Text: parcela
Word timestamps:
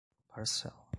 parcela 0.29 0.87